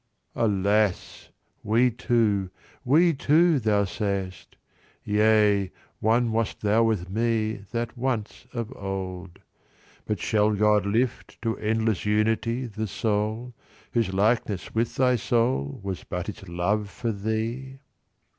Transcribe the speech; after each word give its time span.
(Alas! 0.35 1.29
we 1.61 1.91
two, 1.91 2.49
we 2.83 3.13
two, 3.13 3.59
thou 3.59 3.83
say'st! 3.85 4.55
Yea, 5.03 5.71
one 5.99 6.31
wast 6.31 6.61
thou 6.61 6.81
with 6.81 7.07
meThat 7.13 7.95
once 7.95 8.47
of 8.51 8.75
old. 8.75 9.37
But 10.07 10.19
shall 10.19 10.55
God 10.55 10.85
liftTo 10.85 11.53
endless 11.63 11.99
unityThe 11.99 12.87
soul 12.87 13.53
whose 13.91 14.11
likeness 14.11 14.73
with 14.73 14.95
thy 14.95 15.17
soulWas 15.17 16.03
but 16.09 16.29
its 16.29 16.47
love 16.47 16.89
for 16.89 17.11
thee?) 17.11 17.77